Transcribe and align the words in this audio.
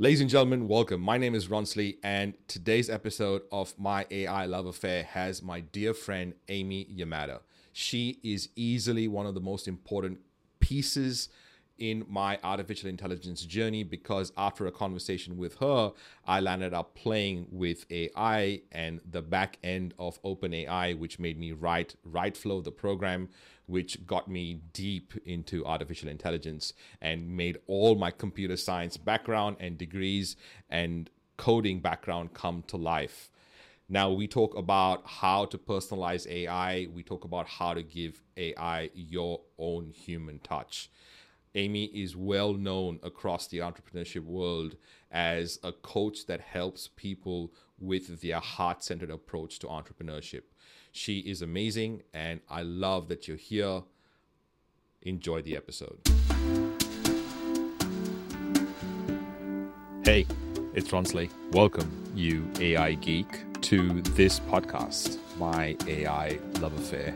Ladies 0.00 0.22
and 0.22 0.30
gentlemen, 0.30 0.66
welcome. 0.66 0.98
My 0.98 1.18
name 1.18 1.34
is 1.34 1.48
Ronsley, 1.48 1.98
and 2.02 2.32
today's 2.48 2.88
episode 2.88 3.42
of 3.52 3.78
My 3.78 4.06
AI 4.10 4.46
Love 4.46 4.64
Affair 4.64 5.02
has 5.04 5.42
my 5.42 5.60
dear 5.60 5.92
friend 5.92 6.32
Amy 6.48 6.86
Yamada. 6.86 7.40
She 7.74 8.18
is 8.22 8.48
easily 8.56 9.08
one 9.08 9.26
of 9.26 9.34
the 9.34 9.42
most 9.42 9.68
important 9.68 10.20
pieces 10.58 11.28
in 11.76 12.06
my 12.08 12.38
artificial 12.42 12.88
intelligence 12.88 13.44
journey 13.44 13.82
because 13.82 14.32
after 14.38 14.66
a 14.66 14.72
conversation 14.72 15.36
with 15.36 15.56
her, 15.56 15.92
I 16.26 16.40
landed 16.40 16.72
up 16.72 16.94
playing 16.94 17.48
with 17.50 17.84
AI 17.90 18.62
and 18.72 19.02
the 19.04 19.20
back 19.20 19.58
end 19.62 19.92
of 19.98 20.22
OpenAI, 20.22 20.98
which 20.98 21.18
made 21.18 21.38
me 21.38 21.52
write 21.52 21.96
WriteFlow, 22.08 22.64
the 22.64 22.72
program 22.72 23.28
which 23.70 24.04
got 24.06 24.28
me 24.28 24.60
deep 24.72 25.14
into 25.24 25.64
artificial 25.64 26.08
intelligence 26.08 26.72
and 27.00 27.36
made 27.36 27.56
all 27.66 27.94
my 27.94 28.10
computer 28.10 28.56
science 28.56 28.96
background 28.96 29.56
and 29.60 29.78
degrees 29.78 30.36
and 30.68 31.08
coding 31.36 31.80
background 31.80 32.34
come 32.34 32.62
to 32.66 32.76
life. 32.76 33.30
Now, 33.88 34.10
we 34.10 34.28
talk 34.28 34.56
about 34.56 35.02
how 35.04 35.46
to 35.46 35.58
personalize 35.58 36.28
AI, 36.28 36.86
we 36.94 37.02
talk 37.02 37.24
about 37.24 37.46
how 37.46 37.74
to 37.74 37.82
give 37.82 38.22
AI 38.36 38.90
your 38.94 39.40
own 39.58 39.90
human 39.90 40.38
touch. 40.40 40.90
Amy 41.54 41.86
is 41.86 42.14
well 42.14 42.52
known 42.52 43.00
across 43.02 43.48
the 43.48 43.58
entrepreneurship 43.58 44.24
world 44.24 44.76
as 45.10 45.58
a 45.64 45.72
coach 45.72 46.26
that 46.26 46.40
helps 46.40 46.88
people 46.94 47.52
with 47.80 48.20
their 48.20 48.38
heart 48.38 48.84
centered 48.84 49.10
approach 49.10 49.58
to 49.58 49.66
entrepreneurship. 49.66 50.42
She 50.92 51.20
is 51.20 51.40
amazing, 51.40 52.02
and 52.12 52.40
I 52.48 52.62
love 52.62 53.08
that 53.08 53.28
you're 53.28 53.36
here. 53.36 53.82
Enjoy 55.02 55.40
the 55.40 55.56
episode. 55.56 56.00
Hey, 60.04 60.26
it's 60.74 60.90
Ronsley. 60.90 61.30
Welcome, 61.52 61.90
you 62.16 62.50
AI 62.58 62.94
geek, 62.94 63.26
to 63.62 64.02
this 64.02 64.40
podcast, 64.40 65.18
My 65.38 65.76
AI 65.86 66.38
Love 66.58 66.76
Affair. 66.76 67.14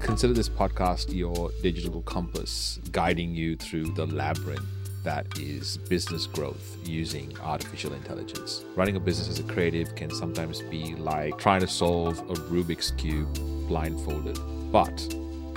Consider 0.00 0.32
this 0.32 0.48
podcast 0.48 1.14
your 1.14 1.50
digital 1.62 2.00
compass 2.02 2.80
guiding 2.90 3.34
you 3.34 3.54
through 3.54 3.92
the 3.92 4.06
labyrinth 4.06 4.79
that 5.02 5.38
is 5.38 5.76
business 5.76 6.26
growth 6.26 6.76
using 6.84 7.36
artificial 7.40 7.92
intelligence. 7.94 8.64
Running 8.76 8.96
a 8.96 9.00
business 9.00 9.28
as 9.28 9.38
a 9.38 9.44
creative 9.44 9.94
can 9.94 10.10
sometimes 10.10 10.60
be 10.62 10.94
like 10.94 11.38
trying 11.38 11.60
to 11.60 11.66
solve 11.66 12.18
a 12.30 12.34
Rubik's 12.34 12.90
Cube 12.92 13.32
blindfolded. 13.66 14.38
But 14.70 15.14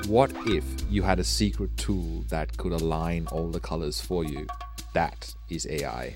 what 0.08 0.32
if 0.48 0.64
you 0.90 1.02
had 1.02 1.20
a 1.20 1.24
secret 1.24 1.76
tool 1.78 2.24
that 2.30 2.58
could 2.58 2.72
align 2.72 3.28
all 3.28 3.50
the 3.50 3.60
colors 3.60 4.00
for 4.02 4.24
you? 4.24 4.48
That 4.94 5.34
is 5.50 5.68
AI. 5.68 6.16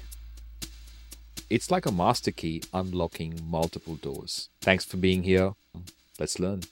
It's 1.49 1.71
like 1.71 1.85
a 1.85 1.91
master 1.91 2.31
key 2.31 2.63
unlocking 2.73 3.39
multiple 3.43 3.95
doors. 3.95 4.49
Thanks 4.61 4.83
for 4.83 4.97
being 4.97 5.23
here. 5.23 5.53
Let's 6.19 6.39
learn. 6.39 6.63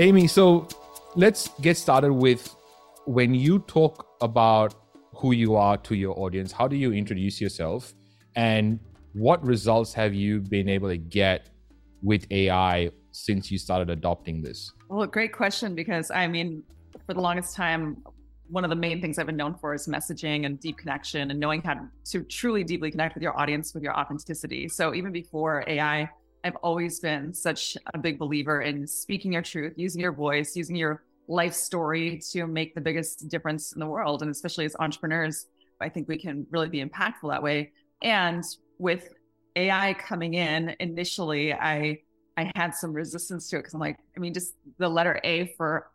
Amy, 0.00 0.26
so 0.26 0.66
let's 1.14 1.50
get 1.60 1.76
started 1.76 2.10
with 2.10 2.56
when 3.04 3.34
you 3.34 3.58
talk 3.58 4.06
about 4.22 4.74
who 5.14 5.32
you 5.32 5.56
are 5.56 5.76
to 5.76 5.94
your 5.94 6.18
audience, 6.18 6.52
how 6.52 6.66
do 6.66 6.74
you 6.74 6.90
introduce 6.90 7.38
yourself? 7.38 7.92
And 8.34 8.80
what 9.12 9.44
results 9.44 9.92
have 9.92 10.14
you 10.14 10.40
been 10.40 10.70
able 10.70 10.88
to 10.88 10.96
get 10.96 11.50
with 12.02 12.26
AI 12.30 12.90
since 13.10 13.50
you 13.50 13.58
started 13.58 13.90
adopting 13.90 14.40
this? 14.40 14.72
Well, 14.88 15.06
great 15.06 15.34
question 15.34 15.74
because 15.74 16.10
I 16.10 16.26
mean, 16.28 16.62
for 17.06 17.12
the 17.12 17.20
longest 17.20 17.54
time, 17.54 18.02
one 18.48 18.64
of 18.64 18.70
the 18.70 18.76
main 18.76 19.02
things 19.02 19.18
I've 19.18 19.26
been 19.26 19.36
known 19.36 19.54
for 19.60 19.74
is 19.74 19.86
messaging 19.86 20.46
and 20.46 20.58
deep 20.58 20.78
connection 20.78 21.30
and 21.30 21.38
knowing 21.38 21.60
how 21.60 21.74
to 22.06 22.22
truly 22.22 22.64
deeply 22.64 22.90
connect 22.90 23.16
with 23.16 23.22
your 23.22 23.38
audience 23.38 23.74
with 23.74 23.82
your 23.82 23.94
authenticity. 23.94 24.66
So 24.66 24.94
even 24.94 25.12
before 25.12 25.62
AI, 25.66 26.08
I've 26.44 26.56
always 26.56 27.00
been 27.00 27.34
such 27.34 27.76
a 27.92 27.98
big 27.98 28.18
believer 28.18 28.62
in 28.62 28.86
speaking 28.86 29.32
your 29.32 29.42
truth, 29.42 29.74
using 29.76 30.00
your 30.00 30.12
voice, 30.12 30.56
using 30.56 30.76
your 30.76 31.02
life 31.28 31.54
story 31.54 32.20
to 32.30 32.46
make 32.46 32.74
the 32.74 32.80
biggest 32.80 33.28
difference 33.28 33.72
in 33.72 33.80
the 33.80 33.86
world. 33.86 34.22
And 34.22 34.30
especially 34.30 34.64
as 34.64 34.74
entrepreneurs, 34.78 35.46
I 35.80 35.88
think 35.88 36.08
we 36.08 36.18
can 36.18 36.46
really 36.50 36.68
be 36.68 36.84
impactful 36.84 37.30
that 37.30 37.42
way. 37.42 37.72
And 38.02 38.44
with 38.78 39.14
AI 39.56 39.94
coming 39.94 40.34
in, 40.34 40.74
initially, 40.80 41.52
I 41.52 42.00
I 42.36 42.50
had 42.54 42.74
some 42.74 42.92
resistance 42.92 43.48
to 43.50 43.56
it 43.56 43.60
because 43.60 43.74
I'm 43.74 43.80
like, 43.80 43.98
I 44.16 44.20
mean, 44.20 44.32
just 44.32 44.54
the 44.78 44.88
letter 44.88 45.20
A 45.24 45.52
for 45.56 45.90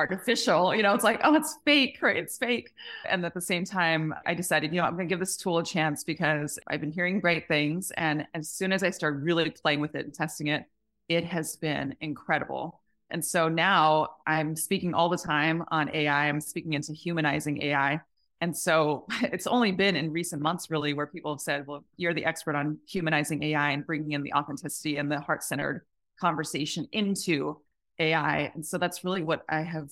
artificial. 0.00 0.74
You 0.74 0.82
know, 0.82 0.94
it's 0.94 1.04
like, 1.04 1.20
oh, 1.22 1.34
it's 1.34 1.58
fake, 1.64 1.98
right? 2.00 2.16
It's 2.16 2.38
fake. 2.38 2.72
And 3.08 3.24
at 3.24 3.34
the 3.34 3.40
same 3.40 3.64
time, 3.64 4.14
I 4.26 4.34
decided, 4.34 4.72
you 4.72 4.80
know, 4.80 4.86
I'm 4.86 4.94
going 4.94 5.06
to 5.06 5.12
give 5.12 5.20
this 5.20 5.36
tool 5.36 5.58
a 5.58 5.64
chance 5.64 6.02
because 6.02 6.58
I've 6.66 6.80
been 6.80 6.90
hearing 6.90 7.20
great 7.20 7.46
things. 7.46 7.92
And 7.96 8.26
as 8.34 8.48
soon 8.48 8.72
as 8.72 8.82
I 8.82 8.90
started 8.90 9.22
really 9.22 9.50
playing 9.50 9.80
with 9.80 9.94
it 9.94 10.06
and 10.06 10.14
testing 10.14 10.48
it, 10.48 10.64
it 11.08 11.24
has 11.24 11.56
been 11.56 11.96
incredible. 12.00 12.80
And 13.10 13.24
so 13.24 13.48
now 13.48 14.10
I'm 14.26 14.56
speaking 14.56 14.94
all 14.94 15.08
the 15.08 15.18
time 15.18 15.64
on 15.68 15.94
AI. 15.94 16.28
I'm 16.28 16.40
speaking 16.40 16.72
into 16.72 16.92
humanizing 16.92 17.62
AI. 17.62 18.00
And 18.40 18.56
so 18.56 19.06
it's 19.22 19.46
only 19.46 19.72
been 19.72 19.96
in 19.96 20.12
recent 20.12 20.40
months, 20.40 20.70
really, 20.70 20.94
where 20.94 21.06
people 21.06 21.34
have 21.34 21.40
said, 21.40 21.66
well, 21.66 21.84
you're 21.96 22.14
the 22.14 22.24
expert 22.24 22.56
on 22.56 22.78
humanizing 22.88 23.42
AI 23.42 23.70
and 23.70 23.86
bringing 23.86 24.12
in 24.12 24.22
the 24.22 24.32
authenticity 24.32 24.96
and 24.96 25.10
the 25.10 25.20
heart 25.20 25.44
centered 25.44 25.82
conversation 26.18 26.86
into 26.92 27.60
AI. 28.00 28.50
And 28.54 28.66
so 28.66 28.78
that's 28.78 29.04
really 29.04 29.22
what 29.22 29.44
I 29.48 29.60
have 29.60 29.90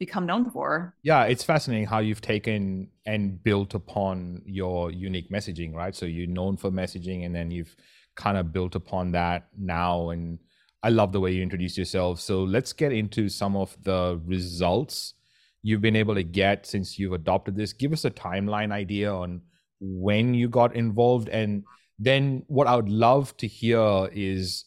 become 0.00 0.26
known 0.26 0.50
for. 0.50 0.94
Yeah, 1.02 1.24
it's 1.24 1.44
fascinating 1.44 1.86
how 1.86 1.98
you've 1.98 2.22
taken 2.22 2.88
and 3.06 3.40
built 3.42 3.74
upon 3.74 4.42
your 4.46 4.90
unique 4.90 5.30
messaging, 5.30 5.74
right? 5.74 5.94
So 5.94 6.06
you're 6.06 6.26
known 6.26 6.56
for 6.56 6.70
messaging 6.70 7.26
and 7.26 7.34
then 7.34 7.50
you've 7.50 7.76
kind 8.16 8.36
of 8.36 8.52
built 8.52 8.74
upon 8.74 9.12
that 9.12 9.48
now. 9.56 10.10
And 10.10 10.38
I 10.82 10.88
love 10.88 11.12
the 11.12 11.20
way 11.20 11.32
you 11.32 11.42
introduce 11.42 11.76
yourself. 11.76 12.20
So 12.20 12.42
let's 12.42 12.72
get 12.72 12.92
into 12.92 13.28
some 13.28 13.54
of 13.54 13.76
the 13.82 14.20
results 14.24 15.14
you've 15.62 15.82
been 15.82 15.96
able 15.96 16.14
to 16.14 16.22
get 16.22 16.66
since 16.66 16.98
you've 16.98 17.12
adopted 17.12 17.54
this. 17.54 17.74
Give 17.74 17.92
us 17.92 18.06
a 18.06 18.10
timeline 18.10 18.72
idea 18.72 19.12
on 19.12 19.42
when 19.80 20.32
you 20.32 20.48
got 20.48 20.74
involved. 20.74 21.28
And 21.28 21.64
then 21.98 22.44
what 22.46 22.66
I 22.66 22.76
would 22.76 22.88
love 22.88 23.36
to 23.36 23.46
hear 23.46 24.08
is 24.12 24.64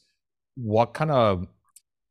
what 0.56 0.94
kind 0.94 1.10
of 1.10 1.48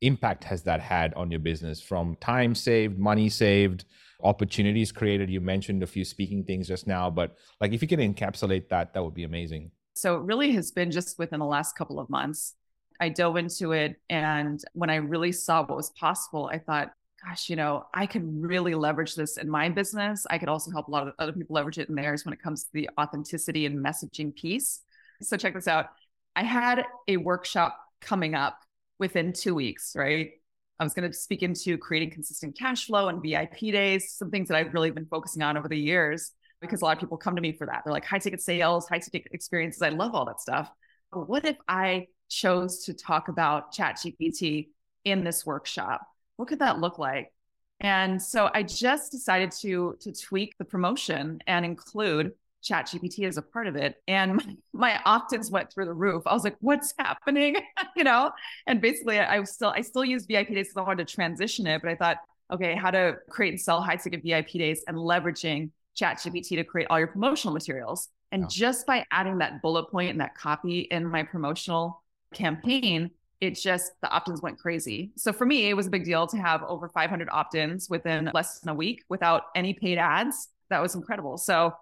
impact 0.05 0.43
has 0.43 0.63
that 0.63 0.79
had 0.79 1.13
on 1.15 1.31
your 1.31 1.39
business 1.39 1.81
from 1.81 2.15
time 2.17 2.55
saved, 2.55 2.99
money 2.99 3.29
saved, 3.29 3.85
opportunities 4.21 4.91
created? 4.91 5.29
You 5.29 5.41
mentioned 5.41 5.83
a 5.83 5.87
few 5.87 6.05
speaking 6.05 6.43
things 6.43 6.67
just 6.67 6.87
now, 6.87 7.09
but 7.09 7.37
like 7.61 7.73
if 7.73 7.81
you 7.81 7.87
could 7.87 7.99
encapsulate 7.99 8.69
that, 8.69 8.93
that 8.93 9.03
would 9.03 9.13
be 9.13 9.23
amazing. 9.23 9.71
So 9.95 10.15
it 10.15 10.21
really 10.21 10.51
has 10.53 10.71
been 10.71 10.91
just 10.91 11.19
within 11.19 11.39
the 11.39 11.45
last 11.45 11.77
couple 11.77 11.99
of 11.99 12.09
months. 12.09 12.55
I 12.99 13.09
dove 13.09 13.37
into 13.37 13.71
it. 13.71 13.99
And 14.09 14.63
when 14.73 14.89
I 14.89 14.95
really 14.95 15.31
saw 15.31 15.65
what 15.65 15.77
was 15.77 15.89
possible, 15.91 16.49
I 16.51 16.59
thought, 16.59 16.91
gosh, 17.25 17.49
you 17.49 17.55
know, 17.55 17.85
I 17.93 18.05
can 18.05 18.41
really 18.41 18.75
leverage 18.75 19.15
this 19.15 19.37
in 19.37 19.49
my 19.49 19.69
business. 19.69 20.25
I 20.29 20.37
could 20.37 20.49
also 20.49 20.71
help 20.71 20.87
a 20.87 20.91
lot 20.91 21.07
of 21.07 21.13
other 21.19 21.31
people 21.31 21.55
leverage 21.55 21.79
it 21.79 21.89
in 21.89 21.95
theirs 21.95 22.25
when 22.25 22.33
it 22.33 22.41
comes 22.41 22.63
to 22.65 22.69
the 22.73 22.89
authenticity 22.99 23.65
and 23.65 23.83
messaging 23.83 24.35
piece. 24.35 24.81
So 25.21 25.37
check 25.37 25.53
this 25.53 25.67
out. 25.67 25.87
I 26.35 26.43
had 26.43 26.85
a 27.07 27.17
workshop 27.17 27.77
coming 28.01 28.35
up 28.35 28.59
within 29.03 29.33
two 29.33 29.53
weeks, 29.53 29.95
right? 29.97 30.31
I 30.79 30.83
was 30.85 30.93
going 30.93 31.11
to 31.11 31.13
speak 31.13 31.43
into 31.43 31.77
creating 31.77 32.11
consistent 32.11 32.57
cash 32.57 32.87
flow 32.87 33.09
and 33.09 33.21
VIP 33.21 33.59
days, 33.73 34.13
some 34.13 34.31
things 34.31 34.47
that 34.47 34.55
I've 34.55 34.73
really 34.73 34.91
been 34.91 35.05
focusing 35.07 35.43
on 35.43 35.57
over 35.57 35.67
the 35.67 35.77
years 35.77 36.31
because 36.61 36.81
a 36.81 36.85
lot 36.85 36.95
of 36.95 37.01
people 37.01 37.17
come 37.17 37.35
to 37.35 37.41
me 37.41 37.51
for 37.51 37.67
that. 37.67 37.81
They're 37.83 37.91
like 37.91 38.05
high 38.05 38.19
ticket 38.19 38.41
sales, 38.41 38.87
high 38.87 38.99
ticket 38.99 39.33
experiences. 39.33 39.81
I 39.81 39.89
love 39.89 40.15
all 40.15 40.23
that 40.25 40.39
stuff. 40.39 40.71
But 41.11 41.27
what 41.27 41.43
if 41.43 41.57
I 41.67 42.07
chose 42.29 42.85
to 42.85 42.93
talk 42.93 43.27
about 43.27 43.73
ChatGPT 43.73 44.69
in 45.03 45.25
this 45.25 45.45
workshop? 45.45 46.01
What 46.37 46.47
could 46.47 46.59
that 46.59 46.79
look 46.79 46.97
like? 46.97 47.33
And 47.81 48.21
so 48.21 48.49
I 48.53 48.63
just 48.63 49.11
decided 49.11 49.51
to 49.59 49.97
to 49.99 50.13
tweak 50.13 50.57
the 50.57 50.63
promotion 50.63 51.39
and 51.45 51.65
include 51.65 52.31
ChatGPT 52.63 53.27
as 53.27 53.37
a 53.37 53.41
part 53.41 53.67
of 53.67 53.75
it. 53.75 53.95
And 54.07 54.35
my, 54.73 54.93
my 54.93 54.99
opt-ins 55.05 55.51
went 55.51 55.71
through 55.71 55.85
the 55.85 55.93
roof. 55.93 56.23
I 56.25 56.33
was 56.33 56.43
like, 56.43 56.57
what's 56.59 56.93
happening? 56.97 57.57
you 57.95 58.03
know? 58.03 58.31
And 58.67 58.81
basically 58.81 59.19
I 59.19 59.39
was 59.39 59.51
still, 59.51 59.69
I 59.69 59.81
still 59.81 60.05
use 60.05 60.25
VIP 60.25 60.49
days 60.49 60.67
because 60.67 60.77
I 60.77 60.81
wanted 60.81 61.07
to 61.07 61.13
transition 61.13 61.67
it, 61.67 61.81
but 61.81 61.91
I 61.91 61.95
thought, 61.95 62.17
okay, 62.51 62.75
how 62.75 62.91
to 62.91 63.17
create 63.29 63.49
and 63.49 63.61
sell 63.61 63.81
high 63.81 63.95
ticket 63.95 64.21
VIP 64.23 64.51
days 64.51 64.83
and 64.87 64.97
leveraging 64.97 65.71
ChatGPT 65.99 66.49
to 66.57 66.63
create 66.63 66.87
all 66.89 66.99
your 66.99 67.07
promotional 67.07 67.53
materials. 67.53 68.09
And 68.31 68.49
just 68.49 68.87
by 68.87 69.05
adding 69.11 69.37
that 69.39 69.61
bullet 69.61 69.91
point 69.91 70.09
and 70.09 70.19
that 70.19 70.35
copy 70.35 70.81
in 70.81 71.05
my 71.05 71.23
promotional 71.23 72.03
campaign, 72.33 73.11
it 73.41 73.55
just 73.55 73.91
the 74.01 74.09
opt-ins 74.09 74.41
went 74.41 74.57
crazy. 74.57 75.11
So 75.17 75.31
for 75.33 75.45
me, 75.45 75.69
it 75.69 75.75
was 75.75 75.87
a 75.87 75.89
big 75.89 76.05
deal 76.05 76.25
to 76.27 76.37
have 76.37 76.63
over 76.63 76.87
500 76.87 77.29
opt-ins 77.31 77.89
within 77.89 78.31
less 78.33 78.59
than 78.59 78.69
a 78.69 78.73
week 78.73 79.03
without 79.09 79.43
any 79.55 79.73
paid 79.73 79.97
ads. 79.97 80.47
That 80.69 80.81
was 80.81 80.95
incredible. 80.95 81.37
So 81.37 81.73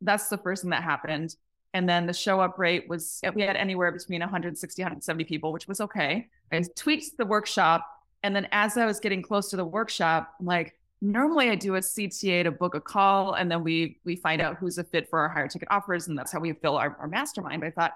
that's 0.00 0.28
the 0.28 0.38
first 0.38 0.62
thing 0.62 0.70
that 0.70 0.82
happened. 0.82 1.34
And 1.72 1.88
then 1.88 2.06
the 2.06 2.12
show 2.12 2.40
up 2.40 2.58
rate 2.58 2.88
was, 2.88 3.20
we 3.34 3.42
had 3.42 3.56
anywhere 3.56 3.92
between 3.92 4.20
160, 4.20 4.82
170 4.82 5.24
people, 5.24 5.52
which 5.52 5.68
was 5.68 5.80
okay. 5.80 6.28
I 6.52 6.64
tweaked 6.76 7.16
the 7.16 7.26
workshop. 7.26 7.86
And 8.22 8.34
then 8.34 8.48
as 8.50 8.76
I 8.76 8.86
was 8.86 8.98
getting 8.98 9.22
close 9.22 9.50
to 9.50 9.56
the 9.56 9.64
workshop, 9.64 10.34
I'm 10.40 10.46
like, 10.46 10.74
normally 11.00 11.48
I 11.48 11.54
do 11.54 11.76
a 11.76 11.80
CTA 11.80 12.44
to 12.44 12.50
book 12.50 12.74
a 12.74 12.80
call 12.80 13.34
and 13.34 13.50
then 13.50 13.64
we 13.64 13.98
we 14.04 14.16
find 14.16 14.42
out 14.42 14.56
who's 14.56 14.78
a 14.78 14.84
fit 14.84 15.08
for 15.08 15.20
our 15.20 15.28
higher 15.28 15.48
ticket 15.48 15.68
offers. 15.70 16.08
And 16.08 16.18
that's 16.18 16.32
how 16.32 16.40
we 16.40 16.52
fill 16.52 16.76
our, 16.76 16.96
our 17.00 17.08
mastermind. 17.08 17.64
I 17.64 17.70
thought 17.70 17.92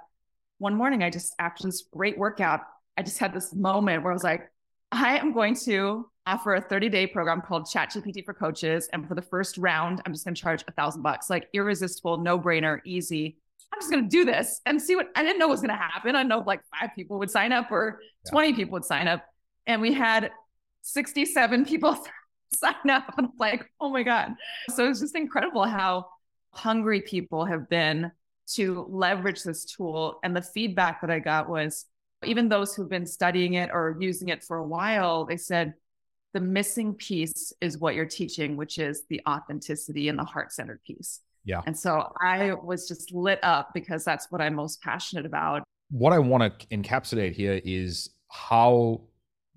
one 0.59 0.75
morning 0.75 1.03
I 1.03 1.11
just 1.11 1.35
after 1.39 1.65
this 1.65 1.83
great 1.93 2.17
workout, 2.17 2.61
I 2.97 3.03
just 3.03 3.19
had 3.19 3.35
this 3.35 3.55
moment 3.55 4.03
where 4.03 4.13
I 4.13 4.15
was 4.15 4.25
like, 4.25 4.51
I 4.93 5.19
am 5.19 5.33
going 5.33 5.57
to 5.65 6.09
offer 6.27 6.55
a 6.55 6.61
30 6.61 6.89
day 6.89 7.07
program 7.07 7.41
called 7.41 7.69
Chat 7.69 7.91
GPT 7.91 8.25
for 8.25 8.35
coaches. 8.35 8.89
And 8.93 9.07
for 9.07 9.15
the 9.15 9.23
first 9.23 9.59
round, 9.59 10.01
I'm 10.05 10.13
just 10.13 10.25
going 10.25 10.35
to 10.35 10.41
charge 10.41 10.65
a 10.67 10.73
thousand 10.73 11.03
bucks, 11.03 11.29
like 11.29 11.49
irresistible, 11.53 12.19
no 12.19 12.39
brainer, 12.39 12.81
easy. 12.85 13.37
I'm 13.73 13.81
just 13.81 13.91
going 13.91 14.05
to 14.05 14.09
do 14.09 14.25
this 14.25 14.61
and 14.67 14.81
see 14.81 14.95
what 14.95 15.09
I 15.17 15.23
didn't 15.23 15.39
know 15.39 15.49
was 15.49 15.61
going 15.61 15.71
to 15.71 15.77
happen. 15.77 16.15
I 16.15 16.23
know 16.23 16.39
like 16.47 16.61
five 16.79 16.91
people 16.95 17.19
would 17.19 17.31
sign 17.31 17.53
up 17.53 17.71
or 17.71 17.99
20 18.31 18.55
people 18.55 18.73
would 18.75 18.85
sign 18.85 19.09
up. 19.09 19.25
And 19.67 19.83
we 19.83 19.93
had 19.93 20.31
67 20.83 21.65
people 21.65 21.97
sign 22.55 22.91
up. 22.91 23.13
And 23.19 23.27
I'm 23.27 23.33
like, 23.39 23.69
oh 23.81 23.91
my 23.91 24.03
God. 24.03 24.35
So 24.75 24.89
it's 24.89 25.01
just 25.01 25.17
incredible 25.17 25.65
how 25.65 26.07
hungry 26.51 27.01
people 27.01 27.45
have 27.45 27.69
been 27.69 28.13
to 28.53 28.87
leverage 28.89 29.43
this 29.43 29.65
tool. 29.65 30.21
And 30.23 30.37
the 30.37 30.43
feedback 30.43 31.01
that 31.01 31.11
I 31.11 31.19
got 31.19 31.49
was 31.49 31.87
even 32.25 32.49
those 32.49 32.75
who've 32.75 32.89
been 32.89 33.07
studying 33.07 33.55
it 33.55 33.71
or 33.73 33.97
using 33.99 34.29
it 34.29 34.45
for 34.45 34.59
a 34.59 34.67
while, 34.67 35.25
they 35.25 35.37
said, 35.37 35.75
the 36.35 36.41
missing 36.41 36.93
piece 36.95 37.53
is 37.61 37.79
what 37.79 37.95
you're 37.95 38.05
teaching, 38.05 38.57
which 38.57 38.79
is 38.79 39.05
the 39.09 39.23
authenticity 39.27 40.09
and 40.09 40.19
the 40.19 40.25
heart 40.25 40.53
centered 40.53 40.83
piece. 40.85 41.21
Yeah. 41.45 41.63
And 41.67 41.79
so 41.79 42.13
I 42.21 42.55
was 42.55 42.89
just 42.89 43.13
lit 43.13 43.39
up 43.43 43.71
because 43.73 44.05
that's 44.05 44.31
what 44.31 44.43
I'm 44.43 44.55
most 44.55 44.83
passionate 44.83 45.25
about. 45.25 45.63
What 45.91 46.13
I 46.13 46.19
want 46.19 46.61
to 46.61 46.67
encapsulate 46.69 47.33
here 47.33 47.61
is 47.65 48.11
how 48.29 49.03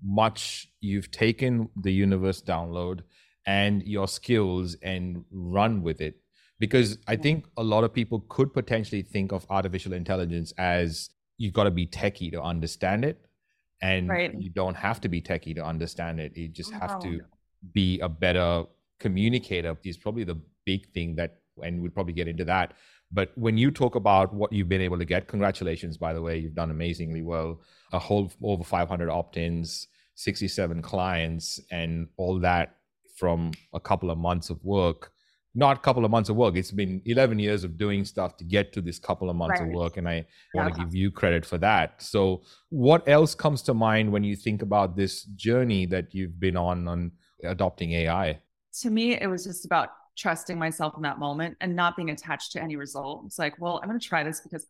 much 0.02 0.68
you've 0.80 1.10
taken 1.10 1.68
the 1.76 1.92
universe 1.92 2.40
download 2.40 3.00
and 3.46 3.82
your 3.82 4.06
skills 4.06 4.76
and 4.82 5.24
run 5.30 5.82
with 5.82 6.00
it 6.00 6.20
because 6.60 6.98
i 7.08 7.16
think 7.16 7.46
a 7.56 7.62
lot 7.62 7.82
of 7.82 7.92
people 7.92 8.24
could 8.28 8.52
potentially 8.52 9.02
think 9.02 9.32
of 9.32 9.46
artificial 9.50 9.92
intelligence 9.92 10.52
as 10.58 11.10
you've 11.38 11.52
got 11.52 11.64
to 11.64 11.70
be 11.70 11.86
techie 11.86 12.30
to 12.30 12.40
understand 12.40 13.04
it 13.04 13.26
and 13.80 14.08
right. 14.08 14.34
you 14.40 14.50
don't 14.50 14.76
have 14.76 15.00
to 15.00 15.08
be 15.08 15.20
techie 15.20 15.54
to 15.54 15.64
understand 15.64 16.20
it 16.20 16.36
you 16.36 16.48
just 16.48 16.72
have 16.72 16.98
to 17.00 17.20
be 17.72 17.98
a 18.00 18.08
better 18.08 18.64
communicator 18.98 19.76
is 19.84 19.96
probably 19.96 20.24
the 20.24 20.38
big 20.64 20.88
thing 20.92 21.14
that 21.14 21.38
and 21.62 21.80
we'll 21.80 21.90
probably 21.90 22.12
get 22.12 22.28
into 22.28 22.44
that 22.44 22.74
but 23.10 23.32
when 23.36 23.56
you 23.56 23.70
talk 23.70 23.94
about 23.94 24.34
what 24.34 24.52
you've 24.52 24.68
been 24.68 24.82
able 24.82 24.98
to 24.98 25.04
get, 25.04 25.28
congratulations, 25.28 25.96
by 25.96 26.12
the 26.12 26.20
way, 26.20 26.38
you've 26.38 26.54
done 26.54 26.70
amazingly 26.70 27.22
well. 27.22 27.60
A 27.92 27.98
whole 27.98 28.30
over 28.42 28.64
500 28.64 29.08
opt 29.08 29.36
ins, 29.36 29.88
67 30.14 30.82
clients, 30.82 31.58
and 31.70 32.08
all 32.16 32.38
that 32.40 32.76
from 33.16 33.52
a 33.72 33.80
couple 33.80 34.10
of 34.10 34.18
months 34.18 34.50
of 34.50 34.62
work. 34.62 35.12
Not 35.54 35.78
a 35.78 35.80
couple 35.80 36.04
of 36.04 36.10
months 36.10 36.28
of 36.28 36.36
work. 36.36 36.56
It's 36.56 36.70
been 36.70 37.02
11 37.04 37.38
years 37.38 37.64
of 37.64 37.76
doing 37.76 38.04
stuff 38.04 38.36
to 38.36 38.44
get 38.44 38.72
to 38.74 38.80
this 38.80 38.98
couple 38.98 39.30
of 39.30 39.36
months 39.36 39.60
right. 39.60 39.68
of 39.68 39.74
work. 39.74 39.96
And 39.96 40.08
I 40.08 40.26
yeah. 40.54 40.62
want 40.62 40.74
to 40.74 40.80
give 40.80 40.94
you 40.94 41.10
credit 41.10 41.44
for 41.44 41.58
that. 41.58 42.00
So, 42.02 42.42
what 42.68 43.08
else 43.08 43.34
comes 43.34 43.62
to 43.62 43.74
mind 43.74 44.12
when 44.12 44.22
you 44.22 44.36
think 44.36 44.62
about 44.62 44.94
this 44.94 45.24
journey 45.24 45.86
that 45.86 46.14
you've 46.14 46.38
been 46.38 46.56
on 46.56 46.86
on 46.86 47.12
adopting 47.42 47.92
AI? 47.92 48.40
To 48.82 48.90
me, 48.90 49.18
it 49.18 49.26
was 49.26 49.44
just 49.44 49.64
about 49.64 49.88
trusting 50.16 50.58
myself 50.58 50.94
in 50.96 51.02
that 51.02 51.18
moment 51.18 51.56
and 51.60 51.74
not 51.74 51.96
being 51.96 52.10
attached 52.10 52.52
to 52.52 52.62
any 52.62 52.76
result. 52.76 53.22
It's 53.24 53.38
like, 53.38 53.54
well, 53.58 53.80
I'm 53.82 53.88
going 53.88 53.98
to 53.98 54.06
try 54.06 54.24
this 54.24 54.40
because 54.40 54.66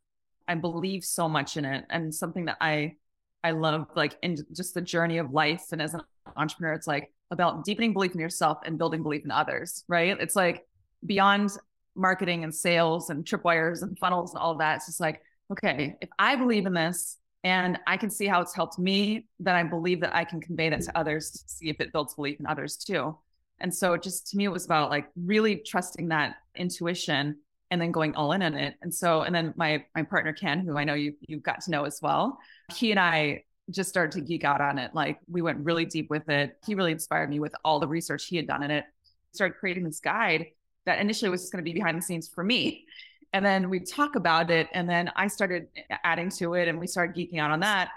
I 0.47 0.55
believe 0.55 1.05
so 1.05 1.29
much 1.29 1.57
in 1.57 1.65
it 1.65 1.85
and 1.91 2.15
something 2.15 2.47
that 2.47 2.57
I 2.61 2.97
I 3.45 3.53
love 3.53 3.87
like 3.95 4.17
in 4.23 4.37
just 4.53 4.75
the 4.75 4.81
journey 4.81 5.19
of 5.19 5.31
life 5.31 5.67
and 5.71 5.81
as 5.81 5.95
an 5.95 6.01
entrepreneur 6.37 6.73
it's 6.73 6.89
like 6.89 7.13
about 7.31 7.65
deepening 7.65 7.93
belief 7.93 8.15
in 8.15 8.21
yourself 8.21 8.59
and 8.65 8.79
building 8.79 9.03
belief 9.03 9.25
in 9.25 9.31
others, 9.31 9.85
right? 9.87 10.17
It's 10.19 10.35
like 10.35 10.67
beyond 11.05 11.51
marketing 11.95 12.45
and 12.45 12.55
sales 12.55 13.11
and 13.11 13.25
tripwires 13.25 13.83
and 13.83 13.99
funnels 13.99 14.33
and 14.33 14.41
all 14.41 14.55
that. 14.57 14.77
It's 14.77 14.87
just 14.87 15.01
like, 15.01 15.21
okay, 15.53 15.97
if 16.01 16.09
I 16.19 16.37
believe 16.37 16.67
in 16.67 16.75
this 16.75 17.19
and 17.45 17.79
I 17.87 17.97
can 17.97 18.11
see 18.11 18.27
how 18.27 18.41
it's 18.41 18.55
helped 18.55 18.79
me, 18.79 19.27
then 19.41 19.55
I 19.55 19.63
believe 19.63 20.01
that 20.01 20.15
I 20.15 20.25
can 20.25 20.41
convey 20.41 20.71
that 20.71 20.83
to 20.83 20.99
others 20.99 21.31
to 21.31 21.39
see 21.47 21.69
if 21.69 21.81
it 21.81 21.93
builds 21.93 22.15
belief 22.15 22.39
in 22.41 22.47
others 22.47 22.77
too. 22.77 23.17
And 23.61 23.75
so 23.75 23.97
just 23.97 24.29
to 24.31 24.37
me, 24.37 24.45
it 24.45 24.53
was 24.53 24.65
about 24.65 24.91
like 24.91 25.09
really 25.17 25.57
trusting 25.57 26.09
that 26.09 26.37
intuition 26.55 27.37
and 27.71 27.81
then 27.81 27.91
going 27.93 28.15
all 28.15 28.33
in 28.33 28.43
on 28.43 28.55
it. 28.55 28.77
And 28.83 28.95
so, 28.95 29.23
and 29.23 29.35
then 29.35 29.53
my 29.57 29.85
my 29.95 30.03
partner 30.03 30.33
Ken, 30.33 30.61
who 30.61 30.79
I 30.79 30.85
know 30.85 30.95
you 30.95 31.15
you've 31.21 31.43
got 31.43 31.61
to 31.63 31.71
know 31.71 31.85
as 31.85 31.99
well, 32.01 32.39
he 32.73 32.93
and 32.93 33.01
I 33.01 33.45
just 33.71 33.91
started 33.91 34.13
to 34.13 34.21
geek 34.21 34.45
out 34.45 34.61
on 34.61 34.79
it. 34.79 34.95
Like 34.95 35.19
we 35.29 35.43
went 35.43 35.65
really 35.65 35.85
deep 35.85 36.09
with 36.09 36.29
it. 36.29 36.57
He 36.65 36.75
really 36.75 36.93
inspired 36.93 37.29
me 37.29 37.41
with 37.41 37.55
all 37.65 37.81
the 37.81 37.89
research 37.89 38.27
he 38.27 38.37
had 38.37 38.47
done 38.47 38.63
in 38.63 38.71
it. 38.71 38.85
Started 39.33 39.59
creating 39.59 39.85
this 39.85 40.01
guide 40.01 40.47
that 40.87 41.01
initially 41.01 41.31
was 41.31 41.43
just 41.43 41.53
going 41.53 41.65
to 41.65 41.71
be 41.71 41.75
behind 41.75 41.99
the 41.99 42.03
scenes 42.03 42.29
for 42.29 42.43
me. 42.43 42.87
And 43.33 43.45
then 43.45 43.69
we 43.69 43.81
talk 43.81 44.17
about 44.17 44.51
it, 44.51 44.69
and 44.73 44.89
then 44.89 45.11
I 45.15 45.27
started 45.27 45.69
adding 46.03 46.31
to 46.39 46.55
it, 46.55 46.67
and 46.67 46.81
we 46.81 46.87
started 46.87 47.15
geeking 47.15 47.39
out 47.39 47.51
on 47.51 47.61
that. 47.61 47.91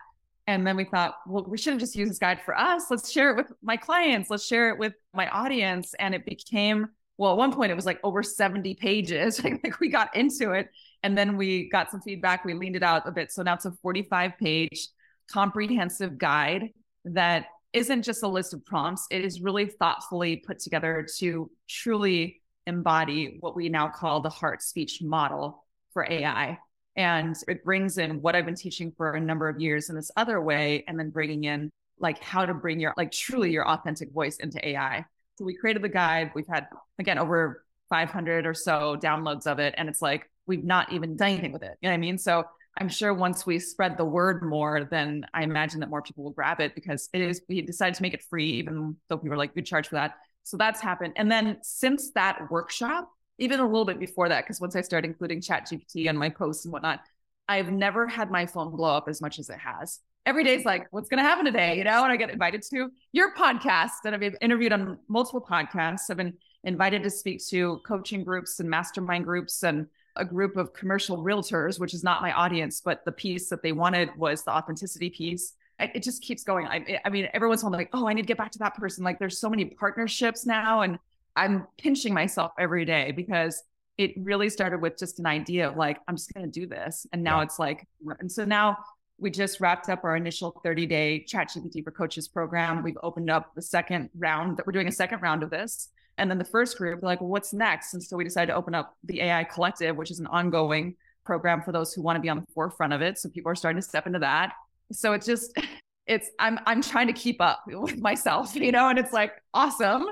And 0.48 0.66
then 0.66 0.75
we 0.75 0.83
thought, 0.83 1.16
well, 1.25 1.45
we 1.48 1.57
should 1.57 1.74
have 1.74 1.80
just 1.80 1.95
used 1.95 2.12
this 2.12 2.19
guide 2.19 2.42
for 2.44 2.57
us. 2.57 2.86
Let's 2.89 3.12
share 3.12 3.31
it 3.31 3.38
with 3.38 3.54
my 3.62 3.78
clients. 3.78 4.30
Let's 4.30 4.45
share 4.45 4.69
it 4.69 4.78
with 4.78 4.94
my 5.13 5.30
audience. 5.30 5.94
And 6.00 6.13
it 6.16 6.25
became, 6.25 6.89
well, 7.18 7.31
at 7.31 7.38
one 7.38 7.54
point 7.54 7.72
it 7.72 7.75
was 7.75 7.86
like 7.86 8.00
over 8.04 8.24
70 8.24 8.74
pages. 8.75 9.42
like 9.63 9.80
we 9.80 9.88
got 9.88 10.16
into 10.16 10.51
it 10.51 10.69
and 11.04 11.18
then 11.18 11.38
we 11.38 11.69
got 11.69 11.92
some 11.92 12.01
feedback. 12.01 12.44
We 12.44 12.54
leaned 12.54 12.75
it 12.75 12.83
out 12.83 13.07
a 13.07 13.12
bit. 13.12 13.31
So 13.31 13.44
now 13.44 13.54
it's 13.54 13.66
a 13.66 13.72
45 13.72 14.33
page 14.39 14.88
comprehensive 15.31 16.18
guide 16.18 16.69
that 17.06 17.45
isn't 17.74 18.04
just 18.04 18.24
a 18.24 18.28
list 18.28 18.54
of 18.54 18.66
prompts. 18.66 19.07
It 19.10 19.24
is 19.24 19.42
really 19.42 19.68
thoughtfully 19.68 20.38
put 20.38 20.60
together 20.60 21.07
to 21.19 21.50
truly 21.69 22.40
embody 22.67 23.37
what 23.39 23.55
we 23.55 23.69
now 23.69 23.87
call 23.87 24.21
the 24.21 24.29
heart 24.29 24.61
speech 24.61 25.01
model 25.01 25.65
for 25.93 26.05
AI. 26.09 26.57
And 26.95 27.35
it 27.47 27.63
brings 27.63 27.97
in 27.97 28.21
what 28.21 28.35
I've 28.35 28.45
been 28.45 28.55
teaching 28.55 28.91
for 28.97 29.13
a 29.13 29.21
number 29.21 29.47
of 29.47 29.59
years 29.61 29.89
in 29.89 29.95
this 29.95 30.11
other 30.17 30.41
way, 30.41 30.83
and 30.87 30.99
then 30.99 31.09
bringing 31.09 31.45
in 31.45 31.69
like 31.99 32.21
how 32.21 32.45
to 32.45 32.53
bring 32.53 32.79
your, 32.79 32.93
like 32.97 33.11
truly 33.11 33.51
your 33.51 33.67
authentic 33.67 34.11
voice 34.11 34.37
into 34.37 34.65
AI. 34.67 35.05
So 35.37 35.45
we 35.45 35.55
created 35.55 35.81
the 35.81 35.89
guide. 35.89 36.31
We've 36.35 36.47
had, 36.47 36.67
again, 36.99 37.17
over 37.17 37.63
500 37.89 38.45
or 38.45 38.53
so 38.53 38.97
downloads 39.01 39.47
of 39.47 39.59
it. 39.59 39.75
And 39.77 39.87
it's 39.87 40.01
like, 40.01 40.29
we've 40.47 40.63
not 40.63 40.91
even 40.91 41.15
done 41.15 41.29
anything 41.29 41.51
with 41.51 41.63
it. 41.63 41.77
You 41.81 41.87
know 41.87 41.91
what 41.91 41.95
I 41.95 41.97
mean? 41.97 42.17
So 42.17 42.43
I'm 42.77 42.89
sure 42.89 43.13
once 43.13 43.45
we 43.45 43.59
spread 43.59 43.97
the 43.97 44.05
word 44.05 44.43
more, 44.43 44.87
then 44.89 45.25
I 45.33 45.43
imagine 45.43 45.81
that 45.81 45.89
more 45.89 46.01
people 46.01 46.23
will 46.23 46.31
grab 46.31 46.59
it 46.59 46.73
because 46.73 47.09
it 47.13 47.21
is, 47.21 47.41
we 47.47 47.61
decided 47.61 47.95
to 47.95 48.01
make 48.01 48.13
it 48.13 48.23
free, 48.29 48.51
even 48.53 48.95
though 49.07 49.17
we 49.17 49.30
were 49.30 49.37
like, 49.37 49.53
good 49.53 49.65
charge 49.65 49.89
for 49.89 49.95
that. 49.95 50.15
So 50.44 50.57
that's 50.57 50.81
happened. 50.81 51.14
And 51.16 51.31
then 51.31 51.57
since 51.62 52.12
that 52.12 52.50
workshop, 52.50 53.10
even 53.38 53.60
a 53.60 53.66
little 53.66 53.86
bit 53.86 54.00
before 54.00 54.30
that, 54.30 54.44
because 54.44 54.62
once 54.62 54.76
I 54.76 54.81
started 54.81 55.07
including 55.07 55.42
Chat 55.42 55.68
GPT 55.68 56.10
on 56.10 56.18
my 56.18 56.30
posts 56.30 56.66
and 56.66 56.71
whatnot, 56.71 57.02
I've 57.48 57.71
never 57.71 58.07
had 58.07 58.31
my 58.31 58.45
phone 58.45 58.76
blow 58.76 58.95
up 58.95 59.07
as 59.07 59.21
much 59.21 59.40
as 59.40 59.50
it 59.50 59.57
has. 59.57 60.00
Every 60.26 60.44
day 60.44 60.54
is 60.56 60.66
like, 60.66 60.88
what's 60.92 61.10
going 61.10 61.18
to 61.18 61.28
happen 61.28 61.45
today? 61.45 61.78
You 61.78 61.83
know, 61.83 62.04
and 62.04 62.12
I 62.12 62.16
get 62.16 62.30
invited 62.30 62.62
to 62.69 62.92
your 63.12 63.33
podcast 63.33 63.92
that 64.04 64.14
I've 64.14 64.36
interviewed 64.42 64.71
on 64.71 65.00
multiple 65.07 65.42
podcasts. 65.42 66.10
I've 66.10 66.18
been 66.18 66.36
invited 66.64 67.02
to 67.04 67.10
speak 67.10 67.44
to 67.48 67.81
coaching 67.86 68.24
groups 68.24 68.60
and 68.60 68.69
mastermind 68.69 69.26
groups 69.26 69.64
and 69.64 69.88
a 70.16 70.24
group 70.24 70.57
of 70.57 70.74
commercial 70.74 71.18
realtors, 71.18 71.80
which 71.80 71.94
is 71.94 72.04
not 72.04 72.21
my 72.21 72.31
audience, 72.33 72.81
but 72.83 73.04
the 73.06 73.12
piece 73.12 73.50
that 73.50 73.64
they 73.64 73.71
wanted 73.71 74.10
was 74.18 74.44
the 74.44 74.52
authenticity 74.52 75.10
piece. 75.10 75.54
It 75.81 76.04
just 76.04 76.21
keeps 76.21 76.44
going. 76.44 76.68
I, 76.68 77.00
I 77.06 77.09
mean, 77.09 77.28
everyone's 77.33 77.61
home 77.61 77.71
like, 77.71 77.90
oh, 77.94 78.07
I 78.07 78.14
need 78.14 78.21
to 78.21 78.28
get 78.28 78.38
back 78.38 78.52
to 78.52 78.59
that 78.59 78.76
person. 78.76 79.04
Like, 79.04 79.19
there's 79.19 79.40
so 79.40 79.50
many 79.50 79.66
partnerships 79.66 80.45
now, 80.45 80.81
and 80.81 81.00
I'm 81.35 81.68
pinching 81.78 82.14
myself 82.14 82.52
every 82.59 82.85
day 82.85 83.11
because 83.11 83.64
it 83.97 84.14
really 84.18 84.50
started 84.50 84.81
with 84.81 84.97
just 84.97 85.19
an 85.19 85.26
idea 85.26 85.69
of 85.69 85.78
like, 85.78 86.00
I'm 86.07 86.16
just 86.16 86.33
going 86.33 86.50
to 86.50 86.52
do 86.52 86.66
this. 86.66 87.06
And 87.14 87.23
now 87.23 87.38
yeah. 87.38 87.44
it's 87.44 87.59
like, 87.59 87.88
and 88.19 88.31
so 88.31 88.45
now 88.45 88.78
we 89.19 89.30
just 89.30 89.61
wrapped 89.61 89.90
up 89.90 90.04
our 90.04 90.16
initial 90.16 90.59
30 90.64 90.85
day 90.88 91.23
chat 91.23 91.50
GPT 91.50 91.83
for 91.83 91.92
coaches 91.92 92.28
program. 92.28 92.83
We've 92.83 92.97
opened 93.04 93.30
up 93.30 93.54
the 93.54 93.61
second 93.61 94.09
round 94.18 94.57
that 94.57 94.66
we're 94.66 94.73
doing 94.73 94.88
a 94.88 94.92
second 94.92 95.21
round 95.21 95.44
of 95.44 95.50
this. 95.50 95.90
And 96.18 96.30
then 96.30 96.38
the 96.38 96.45
first 96.45 96.78
group, 96.78 97.04
like, 97.04 97.21
well, 97.21 97.30
what's 97.30 97.54
next? 97.54 97.94
And 97.94 98.04
so 98.04 98.18
we 98.18 98.23
decided 98.23 98.47
to 98.47 98.56
open 98.56 98.76
up 98.76 98.97
the 99.04 99.21
AI 99.21 99.44
Collective, 99.44 99.95
which 99.95 100.11
is 100.11 100.19
an 100.19 100.28
ongoing 100.28 100.95
program 101.23 101.61
for 101.61 101.71
those 101.71 101.94
who 101.94 102.02
want 102.02 102.18
to 102.18 102.21
be 102.21 102.30
on 102.30 102.40
the 102.40 102.45
forefront 102.54 102.94
of 102.94 103.02
it. 103.02 103.18
So 103.18 103.30
people 103.30 103.52
are 103.52 103.56
starting 103.56 103.80
to 103.81 103.88
step 103.88 104.07
into 104.07 104.19
that. 104.19 104.54
So 104.92 105.14
it's 105.14 105.26
just, 105.26 105.57
it's 106.07 106.30
I'm 106.40 106.60
I'm 106.66 106.81
trying 106.81 107.07
to 107.07 107.14
keep 107.14 107.42
up 107.42 107.64
with 107.68 108.00
myself, 108.00 108.56
you 108.56 108.71
know, 108.71 108.90
and 108.90 109.00
it's 109.00 109.14
like 109.14 109.33
awesome. 109.54 110.06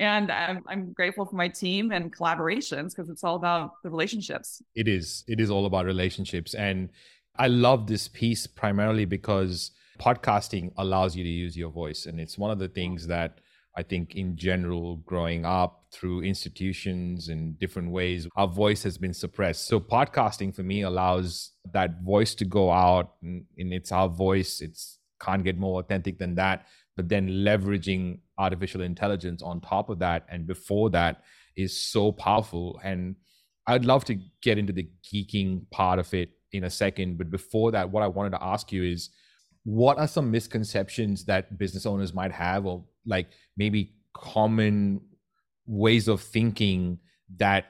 And 0.00 0.32
I'm, 0.32 0.62
I'm 0.66 0.92
grateful 0.92 1.26
for 1.26 1.36
my 1.36 1.48
team 1.48 1.92
and 1.92 2.14
collaborations 2.14 2.90
because 2.96 3.10
it's 3.10 3.22
all 3.22 3.36
about 3.36 3.72
the 3.82 3.90
relationships. 3.90 4.62
It 4.74 4.88
is 4.88 5.24
it 5.28 5.40
is 5.40 5.50
all 5.50 5.66
about 5.66 5.84
relationships. 5.84 6.54
And 6.54 6.90
i 7.36 7.48
love 7.48 7.86
this 7.86 8.08
piece 8.08 8.46
primarily 8.46 9.06
because 9.06 9.70
podcasting 9.98 10.70
allows 10.76 11.16
you 11.16 11.24
to 11.24 11.30
use 11.30 11.56
your 11.56 11.70
voice. 11.70 12.06
And 12.06 12.20
it's 12.20 12.36
one 12.36 12.50
of 12.50 12.58
the 12.58 12.68
things 12.68 13.06
that 13.06 13.40
I 13.76 13.82
think 13.82 14.14
in 14.16 14.36
general, 14.36 14.96
growing 14.96 15.46
up 15.46 15.86
through 15.92 16.22
institutions 16.22 17.28
and 17.28 17.58
different 17.58 17.90
ways, 17.90 18.28
our 18.36 18.46
voice 18.46 18.82
has 18.82 18.98
been 18.98 19.14
suppressed. 19.14 19.66
So 19.66 19.80
podcasting 19.80 20.54
for 20.54 20.62
me 20.62 20.82
allows 20.82 21.52
that 21.72 22.02
voice 22.02 22.34
to 22.36 22.44
go 22.44 22.70
out 22.70 23.14
and, 23.22 23.44
and 23.56 23.72
it's 23.72 23.90
our 23.90 24.08
voice. 24.08 24.60
It's 24.60 24.98
can't 25.22 25.44
get 25.44 25.56
more 25.56 25.80
authentic 25.80 26.18
than 26.18 26.34
that. 26.34 26.66
But 26.96 27.08
then 27.08 27.28
leveraging 27.28 28.18
artificial 28.38 28.82
intelligence 28.82 29.42
on 29.42 29.60
top 29.60 29.88
of 29.88 30.00
that 30.00 30.26
and 30.28 30.46
before 30.46 30.90
that 30.90 31.22
is 31.56 31.78
so 31.78 32.12
powerful. 32.12 32.78
And 32.84 33.16
I'd 33.66 33.84
love 33.84 34.04
to 34.06 34.18
get 34.42 34.58
into 34.58 34.72
the 34.72 34.90
geeking 35.10 35.70
part 35.70 35.98
of 35.98 36.12
it 36.12 36.30
in 36.52 36.64
a 36.64 36.70
second. 36.70 37.16
But 37.16 37.30
before 37.30 37.70
that, 37.72 37.90
what 37.90 38.02
I 38.02 38.08
wanted 38.08 38.30
to 38.30 38.42
ask 38.42 38.70
you 38.72 38.84
is 38.84 39.10
what 39.64 39.98
are 39.98 40.08
some 40.08 40.30
misconceptions 40.30 41.24
that 41.26 41.56
business 41.56 41.86
owners 41.86 42.12
might 42.12 42.32
have 42.32 42.66
or 42.66 42.84
like 43.06 43.28
maybe 43.56 43.92
common 44.14 45.00
ways 45.66 46.08
of 46.08 46.20
thinking 46.20 46.98
that 47.36 47.66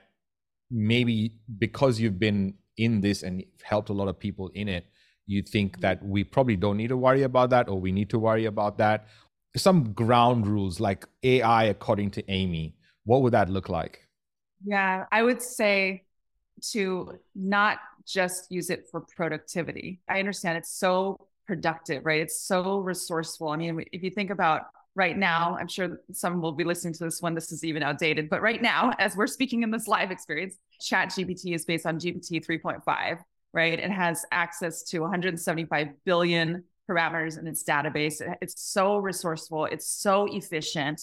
maybe 0.71 1.35
because 1.59 2.01
you've 2.01 2.19
been 2.19 2.55
in 2.79 3.01
this 3.01 3.23
and 3.23 3.45
helped 3.63 3.91
a 3.91 3.93
lot 3.93 4.09
of 4.09 4.19
people 4.19 4.49
in 4.55 4.69
it 4.69 4.87
you 5.27 5.43
think 5.43 5.73
mm-hmm. 5.73 5.83
that 5.83 6.05
we 6.05 6.25
probably 6.25 6.57
don't 6.57 6.77
need 6.77 6.89
to 6.89 6.97
worry 6.97 7.23
about 7.23 7.51
that 7.51 7.69
or 7.69 7.81
we 7.81 7.93
need 7.93 8.11
to 8.11 8.19
worry 8.19 8.47
about 8.47 8.79
that. 8.79 9.07
Some 9.57 9.93
ground 9.93 10.47
rules 10.47 10.81
like 10.81 11.07
ai 11.23 11.65
according 11.65 12.11
to 12.13 12.31
amy 12.31 12.77
what 13.05 13.23
would 13.23 13.33
that 13.33 13.51
look 13.51 13.69
like? 13.69 14.09
Yeah 14.65 15.05
i 15.13 15.23
would 15.23 15.43
say 15.43 16.05
to 16.73 17.19
not 17.35 17.79
just 18.07 18.51
use 18.51 18.71
it 18.71 18.89
for 18.91 19.01
productivity. 19.01 20.01
I 20.09 20.19
understand 20.21 20.59
it's 20.59 20.71
so 20.71 21.29
productive 21.47 22.07
right? 22.07 22.23
It's 22.23 22.41
so 22.41 22.79
resourceful. 22.79 23.49
I 23.51 23.57
mean 23.57 23.85
if 23.93 24.03
you 24.03 24.11
think 24.11 24.31
about 24.31 24.63
right 24.95 25.17
now. 25.17 25.51
Mm-hmm. 25.51 25.61
I'm 25.61 25.69
sure 25.69 26.01
some 26.13 26.41
will 26.41 26.53
be 26.53 26.65
listening 26.65 26.95
to 26.95 27.05
this 27.05 27.23
when 27.23 27.35
this 27.35 27.53
is 27.53 27.65
even 27.65 27.83
outdated, 27.83 28.29
but 28.29 28.43
right 28.43 28.61
now, 28.61 28.93
as 28.99 29.17
we're 29.17 29.27
speaking 29.27 29.63
in 29.63 29.71
this 29.71 29.89
live 29.89 30.11
experience, 30.11 30.57
Chat 30.81 31.09
GPT 31.11 31.55
is 31.55 31.65
based 31.65 31.87
on 31.87 31.99
GPT 31.99 32.45
3.5, 32.45 33.19
right? 33.53 33.79
It 33.79 33.91
has 33.91 34.25
access 34.33 34.83
to 34.85 35.01
175 35.01 35.89
billion 36.05 36.65
parameters 36.89 37.39
in 37.39 37.47
its 37.47 37.63
database. 37.65 38.21
It's 38.41 38.61
so 38.63 38.99
resourceful, 38.99 39.67
it's 39.67 39.87
so 39.87 40.27
efficient. 40.31 41.03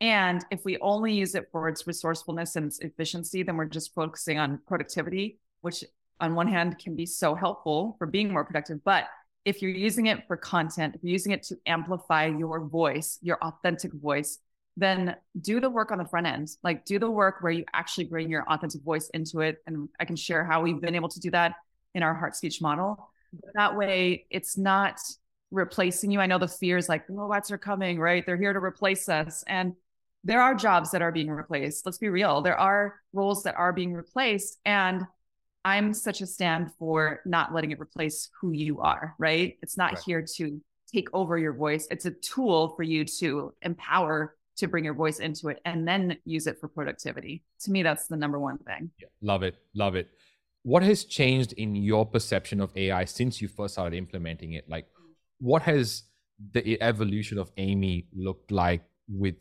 And 0.00 0.44
if 0.50 0.64
we 0.64 0.78
only 0.78 1.12
use 1.12 1.34
it 1.34 1.48
for 1.50 1.68
its 1.68 1.86
resourcefulness 1.86 2.54
and 2.56 2.66
its 2.66 2.78
efficiency, 2.78 3.42
then 3.42 3.56
we're 3.56 3.66
just 3.66 3.94
focusing 3.94 4.38
on 4.38 4.60
productivity, 4.66 5.38
which 5.60 5.84
on 6.20 6.34
one 6.34 6.46
hand 6.46 6.78
can 6.78 6.94
be 6.94 7.04
so 7.04 7.34
helpful 7.34 7.96
for 7.98 8.06
being 8.06 8.32
more 8.32 8.44
productive, 8.44 8.82
but 8.84 9.04
if 9.48 9.62
you're 9.62 9.70
using 9.70 10.06
it 10.06 10.26
for 10.26 10.36
content, 10.36 10.94
if 10.94 11.02
you're 11.02 11.12
using 11.12 11.32
it 11.32 11.42
to 11.44 11.56
amplify 11.64 12.26
your 12.26 12.60
voice, 12.60 13.18
your 13.22 13.38
authentic 13.42 13.90
voice, 13.94 14.40
then 14.76 15.16
do 15.40 15.58
the 15.58 15.70
work 15.70 15.90
on 15.90 15.96
the 15.96 16.04
front 16.04 16.26
end. 16.26 16.50
Like 16.62 16.84
do 16.84 16.98
the 16.98 17.10
work 17.10 17.36
where 17.40 17.50
you 17.50 17.64
actually 17.72 18.04
bring 18.04 18.28
your 18.28 18.44
authentic 18.46 18.82
voice 18.82 19.08
into 19.14 19.40
it. 19.40 19.56
And 19.66 19.88
I 19.98 20.04
can 20.04 20.16
share 20.16 20.44
how 20.44 20.60
we've 20.60 20.82
been 20.82 20.94
able 20.94 21.08
to 21.08 21.18
do 21.18 21.30
that 21.30 21.54
in 21.94 22.02
our 22.02 22.14
heart 22.14 22.36
speech 22.36 22.60
model. 22.60 23.08
That 23.54 23.74
way, 23.74 24.26
it's 24.28 24.58
not 24.58 25.00
replacing 25.50 26.10
you. 26.10 26.20
I 26.20 26.26
know 26.26 26.38
the 26.38 26.46
fear 26.46 26.76
is 26.76 26.90
like, 26.90 27.04
robots 27.08 27.50
are 27.50 27.58
coming, 27.58 27.98
right? 27.98 28.24
They're 28.26 28.36
here 28.36 28.52
to 28.52 28.58
replace 28.62 29.08
us. 29.08 29.44
And 29.46 29.72
there 30.24 30.42
are 30.42 30.54
jobs 30.54 30.90
that 30.90 31.00
are 31.00 31.12
being 31.12 31.30
replaced. 31.30 31.86
Let's 31.86 31.96
be 31.96 32.10
real. 32.10 32.42
There 32.42 32.58
are 32.58 32.96
roles 33.14 33.44
that 33.44 33.54
are 33.54 33.72
being 33.72 33.94
replaced. 33.94 34.58
And 34.66 35.06
I'm 35.64 35.92
such 35.92 36.20
a 36.20 36.26
stand 36.26 36.70
for 36.78 37.20
not 37.24 37.52
letting 37.52 37.70
it 37.72 37.80
replace 37.80 38.30
who 38.40 38.52
you 38.52 38.80
are, 38.80 39.14
right? 39.18 39.58
It's 39.62 39.76
not 39.76 39.92
right. 39.92 40.02
here 40.04 40.24
to 40.36 40.60
take 40.92 41.08
over 41.12 41.36
your 41.36 41.52
voice. 41.52 41.86
It's 41.90 42.06
a 42.06 42.10
tool 42.10 42.74
for 42.76 42.82
you 42.82 43.04
to 43.04 43.52
empower 43.62 44.36
to 44.56 44.66
bring 44.66 44.84
your 44.84 44.94
voice 44.94 45.20
into 45.20 45.48
it 45.48 45.60
and 45.64 45.86
then 45.86 46.16
use 46.24 46.46
it 46.46 46.58
for 46.60 46.68
productivity. 46.68 47.44
To 47.60 47.70
me, 47.70 47.82
that's 47.82 48.06
the 48.08 48.16
number 48.16 48.38
one 48.38 48.58
thing. 48.58 48.90
Yeah, 48.98 49.08
love 49.20 49.42
it. 49.42 49.56
Love 49.74 49.94
it. 49.94 50.08
What 50.62 50.82
has 50.82 51.04
changed 51.04 51.52
in 51.52 51.76
your 51.76 52.04
perception 52.04 52.60
of 52.60 52.76
AI 52.76 53.04
since 53.04 53.40
you 53.40 53.48
first 53.48 53.74
started 53.74 53.96
implementing 53.96 54.54
it? 54.54 54.68
Like, 54.68 54.86
what 55.38 55.62
has 55.62 56.02
the 56.52 56.80
evolution 56.82 57.38
of 57.38 57.50
Amy 57.56 58.06
looked 58.12 58.50
like 58.50 58.82
with 59.08 59.36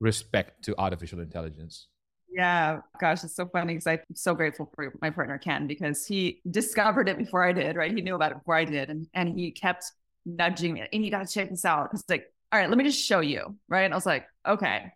respect 0.00 0.64
to 0.64 0.74
artificial 0.78 1.20
intelligence? 1.20 1.88
Yeah, 2.34 2.80
gosh, 3.00 3.22
it's 3.22 3.36
so 3.36 3.46
funny 3.46 3.74
because 3.74 3.86
I'm 3.86 4.00
so 4.14 4.34
grateful 4.34 4.68
for 4.74 4.92
my 5.00 5.10
partner 5.10 5.38
Ken 5.38 5.68
because 5.68 6.04
he 6.04 6.40
discovered 6.50 7.08
it 7.08 7.16
before 7.16 7.44
I 7.44 7.52
did, 7.52 7.76
right? 7.76 7.92
He 7.94 8.00
knew 8.02 8.16
about 8.16 8.32
it 8.32 8.38
before 8.38 8.56
I 8.56 8.64
did, 8.64 8.90
and 8.90 9.06
and 9.14 9.38
he 9.38 9.52
kept 9.52 9.92
nudging 10.26 10.74
me, 10.74 10.82
and 10.92 11.04
you 11.04 11.10
got 11.12 11.26
to 11.26 11.32
check 11.32 11.48
this 11.50 11.64
out. 11.64 11.90
It's 11.92 12.02
like, 12.08 12.32
all 12.50 12.58
right, 12.58 12.68
let 12.68 12.76
me 12.76 12.84
just 12.84 13.00
show 13.00 13.20
you, 13.20 13.56
right? 13.68 13.82
And 13.82 13.94
I 13.94 13.96
was 13.96 14.06
like, 14.06 14.26
okay, 14.46 14.92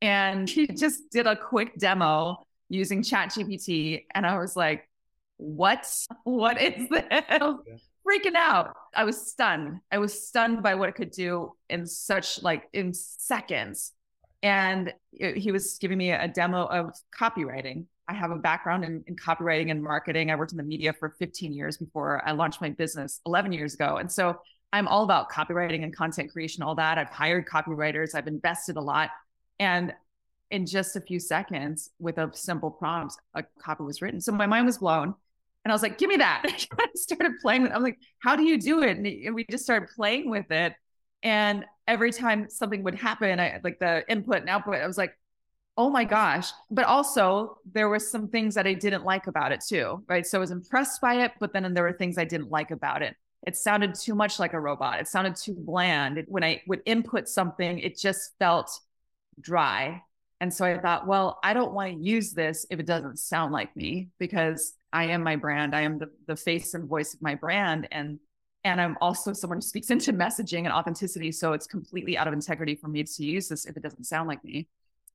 and 0.00 0.48
he 0.48 0.68
just 0.68 1.10
did 1.10 1.26
a 1.26 1.34
quick 1.34 1.76
demo 1.78 2.46
using 2.68 3.02
Chat 3.02 3.30
GPT, 3.30 4.04
and 4.14 4.24
I 4.24 4.38
was 4.38 4.54
like, 4.54 4.88
what? 5.36 5.84
What 6.24 6.60
is 6.62 6.88
this? 6.88 7.04
Yeah. 7.10 7.54
Freaking 8.06 8.36
out. 8.36 8.74
I 8.94 9.04
was 9.04 9.30
stunned. 9.30 9.80
I 9.90 9.98
was 9.98 10.26
stunned 10.26 10.62
by 10.62 10.76
what 10.76 10.88
it 10.88 10.94
could 10.94 11.10
do 11.10 11.54
in 11.68 11.86
such 11.86 12.42
like 12.42 12.68
in 12.72 12.94
seconds 12.94 13.92
and 14.42 14.92
he 15.10 15.50
was 15.50 15.78
giving 15.78 15.98
me 15.98 16.12
a 16.12 16.28
demo 16.28 16.64
of 16.66 16.94
copywriting. 17.18 17.86
I 18.06 18.14
have 18.14 18.30
a 18.30 18.36
background 18.36 18.84
in, 18.84 19.04
in, 19.06 19.16
copywriting 19.16 19.70
and 19.70 19.82
marketing. 19.82 20.30
I 20.30 20.36
worked 20.36 20.52
in 20.52 20.58
the 20.58 20.64
media 20.64 20.92
for 20.92 21.14
15 21.18 21.52
years 21.52 21.76
before 21.76 22.26
I 22.26 22.32
launched 22.32 22.60
my 22.60 22.70
business 22.70 23.20
11 23.26 23.52
years 23.52 23.74
ago. 23.74 23.96
And 23.98 24.10
so 24.10 24.40
I'm 24.72 24.88
all 24.88 25.04
about 25.04 25.30
copywriting 25.30 25.82
and 25.82 25.94
content 25.94 26.32
creation, 26.32 26.62
all 26.62 26.74
that. 26.76 26.98
I've 26.98 27.10
hired 27.10 27.46
copywriters, 27.46 28.14
I've 28.14 28.26
invested 28.26 28.76
a 28.76 28.80
lot. 28.80 29.10
And 29.58 29.92
in 30.50 30.66
just 30.66 30.96
a 30.96 31.00
few 31.00 31.20
seconds, 31.20 31.90
with 31.98 32.18
a 32.18 32.30
simple 32.32 32.70
prompt, 32.70 33.16
a 33.34 33.44
copy 33.60 33.82
was 33.82 34.00
written. 34.00 34.20
So 34.20 34.32
my 34.32 34.46
mind 34.46 34.66
was 34.66 34.78
blown. 34.78 35.14
And 35.64 35.72
I 35.72 35.74
was 35.74 35.82
like, 35.82 35.98
give 35.98 36.08
me 36.08 36.16
that. 36.16 36.44
I 36.78 36.86
started 36.94 37.32
playing 37.42 37.62
with 37.62 37.72
it. 37.72 37.74
I'm 37.74 37.82
like, 37.82 37.98
how 38.20 38.36
do 38.36 38.44
you 38.44 38.58
do 38.58 38.82
it? 38.82 38.96
And 38.96 39.34
we 39.34 39.44
just 39.50 39.64
started 39.64 39.88
playing 39.94 40.30
with 40.30 40.50
it. 40.50 40.74
And 41.22 41.64
every 41.86 42.12
time 42.12 42.48
something 42.48 42.82
would 42.84 42.94
happen, 42.94 43.40
I 43.40 43.60
like 43.62 43.78
the 43.78 44.04
input 44.08 44.38
and 44.38 44.48
output, 44.48 44.76
I 44.76 44.86
was 44.86 44.98
like, 44.98 45.14
oh 45.76 45.90
my 45.90 46.04
gosh. 46.04 46.50
But 46.70 46.84
also, 46.84 47.58
there 47.72 47.88
were 47.88 48.00
some 48.00 48.28
things 48.28 48.54
that 48.56 48.66
I 48.66 48.74
didn't 48.74 49.04
like 49.04 49.26
about 49.28 49.52
it 49.52 49.62
too, 49.66 50.04
right? 50.08 50.26
So 50.26 50.38
I 50.38 50.40
was 50.40 50.50
impressed 50.50 51.00
by 51.00 51.24
it, 51.24 51.32
but 51.40 51.52
then 51.52 51.72
there 51.72 51.84
were 51.84 51.92
things 51.92 52.18
I 52.18 52.24
didn't 52.24 52.50
like 52.50 52.70
about 52.70 53.02
it. 53.02 53.16
It 53.46 53.56
sounded 53.56 53.94
too 53.94 54.16
much 54.16 54.40
like 54.40 54.52
a 54.52 54.60
robot. 54.60 55.00
It 55.00 55.06
sounded 55.06 55.36
too 55.36 55.54
bland. 55.56 56.24
When 56.26 56.42
I 56.42 56.62
would 56.66 56.82
input 56.84 57.28
something, 57.28 57.78
it 57.78 57.96
just 57.96 58.32
felt 58.38 58.70
dry. 59.40 60.02
And 60.40 60.52
so 60.52 60.64
I 60.64 60.78
thought, 60.78 61.06
well, 61.06 61.38
I 61.42 61.54
don't 61.54 61.72
want 61.72 61.92
to 61.92 62.04
use 62.04 62.32
this 62.32 62.66
if 62.70 62.80
it 62.80 62.86
doesn't 62.86 63.18
sound 63.18 63.52
like 63.52 63.74
me 63.76 64.08
because 64.18 64.74
I 64.92 65.04
am 65.06 65.22
my 65.22 65.36
brand. 65.36 65.74
I 65.74 65.82
am 65.82 65.98
the, 65.98 66.10
the 66.26 66.36
face 66.36 66.74
and 66.74 66.88
voice 66.88 67.14
of 67.14 67.22
my 67.22 67.36
brand. 67.36 67.88
And 67.92 68.18
and 68.72 68.80
I'm 68.80 68.96
also 69.00 69.32
someone 69.32 69.58
who 69.58 69.62
speaks 69.62 69.90
into 69.90 70.12
messaging 70.12 70.64
and 70.64 70.72
authenticity. 70.72 71.32
So 71.32 71.52
it's 71.52 71.66
completely 71.66 72.16
out 72.16 72.26
of 72.26 72.32
integrity 72.32 72.74
for 72.74 72.88
me 72.88 73.04
to 73.04 73.24
use 73.24 73.48
this 73.48 73.66
if 73.66 73.76
it 73.76 73.82
doesn't 73.82 74.04
sound 74.04 74.28
like 74.28 74.42
me. 74.44 74.68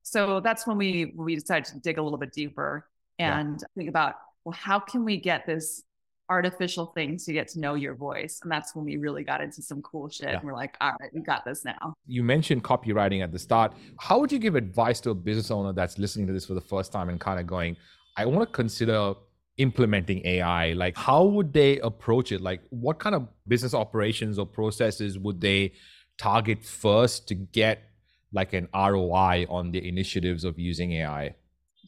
So 0.04 0.40
that's 0.42 0.68
when 0.68 0.78
we 0.78 1.14
when 1.16 1.26
we 1.26 1.36
decided 1.36 1.66
to 1.66 1.80
dig 1.80 1.98
a 1.98 2.02
little 2.02 2.18
bit 2.18 2.34
deeper 2.34 2.90
and 3.20 3.60
yeah. 3.62 3.68
think 3.78 3.90
about, 3.90 4.16
well, 4.44 4.54
how 4.54 4.80
can 4.80 5.06
we 5.06 5.18
get 5.18 5.46
this 5.46 5.84
artificial 6.30 6.88
thing 6.88 7.18
to 7.18 7.32
get 7.32 7.48
to 7.50 7.60
know 7.60 7.76
your 7.76 7.96
voice? 7.96 8.40
And 8.44 8.52
that's 8.52 8.76
when 8.76 8.86
we 8.86 8.98
really 8.98 9.24
got 9.24 9.42
into 9.42 9.62
some 9.62 9.82
cool 9.82 10.10
shit. 10.10 10.28
Yeah. 10.28 10.40
And 10.40 10.44
we're 10.44 10.54
like, 10.54 10.76
all 10.82 10.94
right, 11.00 11.14
we 11.14 11.22
got 11.22 11.46
this 11.46 11.64
now. 11.64 11.94
You 12.06 12.24
mentioned 12.24 12.64
copywriting 12.64 13.24
at 13.24 13.32
the 13.32 13.40
start. 13.40 13.74
How 13.98 14.20
would 14.20 14.32
you 14.32 14.40
give 14.40 14.56
advice 14.56 15.00
to 15.02 15.12
a 15.12 15.16
business 15.16 15.52
owner 15.52 15.72
that's 15.74 15.98
listening 15.98 16.28
to 16.28 16.34
this 16.34 16.46
for 16.46 16.54
the 16.54 16.62
first 16.62 16.92
time 16.92 17.10
and 17.10 17.20
kind 17.20 17.40
of 17.40 17.48
going, 17.48 17.78
I 18.18 18.26
want 18.26 18.48
to 18.48 18.54
consider 18.54 19.14
implementing 19.58 20.26
AI? 20.26 20.74
Like, 20.74 20.98
how 20.98 21.24
would 21.24 21.54
they 21.54 21.80
approach 21.80 22.32
it? 22.32 22.42
Like, 22.42 22.62
what 22.70 23.00
kind 23.00 23.16
of 23.16 23.28
business 23.48 23.74
operations 23.74 24.40
or 24.40 24.46
processes 24.46 25.18
would 25.20 25.42
they 25.42 25.74
target 26.18 26.64
first 26.64 27.28
to 27.28 27.36
get 27.36 27.90
like 28.32 28.54
an 28.54 28.68
ROI 28.74 29.46
on 29.50 29.72
the 29.72 29.88
initiatives 29.88 30.44
of 30.44 30.58
using 30.58 30.94
AI? 30.94 31.36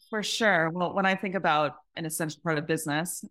For 0.09 0.21
sure. 0.21 0.69
Well, 0.69 0.93
when 0.93 1.05
I 1.05 1.15
think 1.15 1.35
about 1.35 1.75
an 1.95 2.05
essential 2.05 2.39
part 2.43 2.57
of 2.57 2.67
business, 2.67 3.25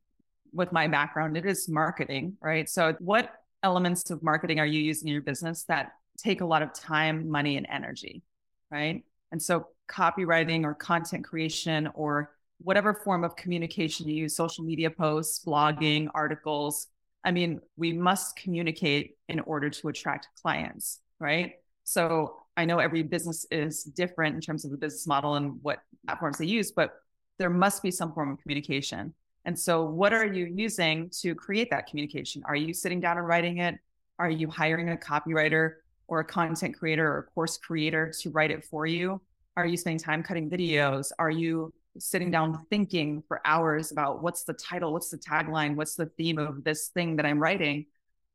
with 0.55 0.73
my 0.73 0.87
background, 0.89 1.37
it 1.37 1.45
is 1.45 1.69
marketing, 1.69 2.37
right? 2.41 2.69
So, 2.69 2.95
what 3.01 3.31
elements 3.63 4.11
of 4.11 4.23
marketing 4.23 4.61
are 4.61 4.67
you 4.67 4.81
using 4.81 5.09
in 5.09 5.13
your 5.13 5.23
business 5.23 5.65
that 5.65 5.93
take 6.17 6.41
a 6.41 6.47
lot 6.47 6.63
of 6.63 6.73
time, 6.73 7.29
money, 7.29 7.57
and 7.57 7.67
energy, 7.71 8.23
right? 8.71 9.05
And 9.33 9.43
so, 9.43 9.67
copywriting 9.91 10.65
or 10.65 10.75
content 10.75 11.25
creation 11.25 11.91
or 11.95 12.31
whatever 12.65 12.95
form 12.95 13.23
of 13.25 13.37
communication 13.37 14.09
you 14.09 14.15
use 14.15 14.35
social 14.35 14.65
media 14.65 14.91
posts, 14.91 15.45
blogging, 15.45 16.09
articles. 16.15 16.89
I 17.25 17.31
mean, 17.31 17.61
we 17.77 17.93
must 17.93 18.37
communicate 18.37 19.17
in 19.29 19.41
order 19.41 19.71
to 19.71 19.89
attract 19.89 20.29
clients, 20.43 21.01
right? 21.21 21.53
So 21.85 22.37
I 22.57 22.65
know 22.65 22.79
every 22.79 23.03
business 23.03 23.47
is 23.51 23.85
different 23.85 24.35
in 24.35 24.41
terms 24.41 24.65
of 24.65 24.71
the 24.71 24.77
business 24.77 25.07
model 25.07 25.35
and 25.35 25.59
what 25.63 25.81
platforms 26.07 26.39
they 26.39 26.47
use, 26.47 26.73
but 26.73 26.95
there 27.39 27.51
must 27.51 27.83
be 27.83 27.91
some 27.91 28.13
form 28.13 28.33
of 28.33 28.41
communication. 28.41 29.15
And 29.45 29.59
so, 29.59 29.85
what 29.85 30.15
are 30.15 30.25
you 30.25 30.47
using 30.47 31.11
to 31.21 31.35
create 31.35 31.69
that 31.71 31.87
communication? 31.87 32.43
Are 32.47 32.57
you 32.57 32.73
sitting 32.73 33.01
down 33.01 33.19
and 33.19 33.27
writing 33.27 33.59
it? 33.59 33.75
Are 34.19 34.31
you 34.31 34.49
hiring 34.49 34.91
a 34.91 34.97
copywriter? 34.97 35.75
or 36.09 36.21
a 36.21 36.25
content 36.25 36.77
creator 36.79 37.07
or 37.07 37.19
a 37.19 37.23
course 37.23 37.57
creator 37.59 38.13
to 38.21 38.31
write 38.31 38.51
it 38.51 38.65
for 38.65 38.87
you? 38.87 39.21
Are 39.57 39.67
you 39.67 39.77
spending 39.77 39.99
time 39.99 40.23
cutting 40.23 40.51
videos? 40.51 41.11
Are 41.19 41.31
you 41.31 41.73
sitting 41.99 42.31
down 42.31 42.67
thinking 42.71 43.23
for 43.29 43.41
hours 43.45 43.93
about 43.93 44.23
what's 44.23 44.45
the 44.45 44.55
title, 44.55 44.93
what's 44.93 45.11
the 45.11 45.19
tagline, 45.19 45.77
what's 45.77 45.95
the 45.95 46.07
theme 46.07 46.39
of 46.39 46.65
this 46.65 46.89
thing 46.89 47.17
that 47.17 47.27
I'm 47.27 47.39
writing? 47.39 47.87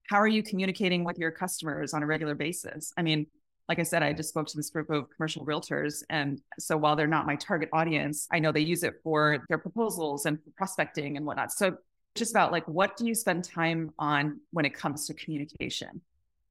How 0.08 0.18
are 0.18 0.28
you 0.28 0.42
communicating 0.42 1.04
with 1.04 1.18
your 1.18 1.32
customers 1.32 1.94
on 1.94 2.04
a 2.04 2.06
regular 2.06 2.36
basis? 2.36 2.94
I 2.98 3.02
mean, 3.02 3.28
like 3.68 3.78
I 3.78 3.84
said, 3.84 4.02
I 4.02 4.14
just 4.14 4.30
spoke 4.30 4.48
to 4.48 4.58
this 4.58 4.72
group 4.72 4.90
of 4.90 5.08
commercial 5.16 5.46
realtors. 5.46 6.04
And 6.10 6.42
so 6.58 6.76
while 6.76 6.96
they're 6.96 7.06
not 7.06 7.28
my 7.28 7.36
target 7.36 7.70
audience, 7.72 8.28
I 8.32 8.40
know 8.40 8.52
they 8.52 8.62
use 8.62 8.84
it 8.84 8.96
for 9.04 9.44
their 9.48 9.60
proposals 9.60 10.26
and 10.26 10.40
prospecting 10.58 11.18
and 11.18 11.26
whatnot. 11.26 11.52
So 11.52 11.78
just 12.16 12.32
about 12.32 12.52
like, 12.52 12.68
what 12.68 12.98
do 12.98 13.06
you 13.06 13.14
spend 13.14 13.44
time 13.44 13.94
on 14.00 14.40
when 14.52 14.66
it 14.66 14.74
comes 14.74 15.06
to 15.08 15.14
communication? 15.14 16.02